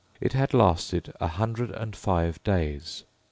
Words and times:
It 0.19 0.33
had 0.33 0.55
lasted 0.55 1.13
a 1.19 1.27
hundred 1.27 1.69
and 1.69 1.95
five 1.95 2.41
days. 2.43 3.03